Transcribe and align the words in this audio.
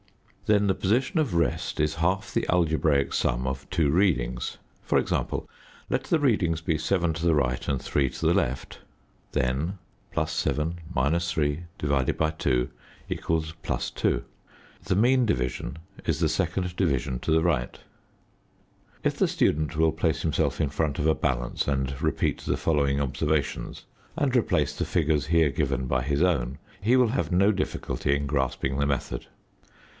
Then 0.47 0.67
the 0.67 0.75
position 0.75 1.17
of 1.19 1.35
rest 1.35 1.79
is 1.79 1.95
half 1.95 2.33
the 2.33 2.45
algebraic 2.49 3.13
sum 3.13 3.45
of 3.47 3.69
two 3.69 3.89
readings. 3.91 4.57
For 4.81 4.97
example, 4.97 5.47
let 5.89 6.05
the 6.05 6.19
readings 6.19 6.59
be 6.59 6.77
7 6.79 7.13
to 7.13 7.25
the 7.25 7.35
right 7.35 7.65
and 7.69 7.79
3 7.81 8.09
to 8.09 8.25
the 8.25 8.33
left, 8.33 8.79
then 9.31 9.77
(+7 10.13 10.73
3)/2 10.83 12.69
= 13.09 13.11
+2. 13.11 14.23
The 14.83 14.95
mean 14.95 15.25
division 15.27 15.77
is 16.03 16.19
the 16.19 16.27
second 16.27 16.75
division 16.75 17.19
to 17.19 17.31
the 17.31 17.43
right. 17.43 17.79
If 19.05 19.17
the 19.17 19.27
student 19.29 19.77
will 19.77 19.91
place 19.93 20.23
himself 20.23 20.59
in 20.59 20.69
front 20.69 20.97
of 20.99 21.05
a 21.07 21.15
balance 21.15 21.65
and 21.67 22.01
repeat 22.01 22.39
the 22.41 22.57
following 22.57 22.99
observations 22.99 23.85
and 24.17 24.35
replace 24.35 24.75
the 24.75 24.83
figures 24.85 25.27
here 25.27 25.51
given 25.51 25.85
by 25.85 26.01
his 26.01 26.23
own, 26.23 26.57
he 26.81 26.97
will 26.97 27.09
have 27.09 27.31
no 27.31 27.51
difficulty 27.53 28.15
in 28.15 28.25
grasping 28.25 28.79
the 28.79 28.87
method. 28.87 29.27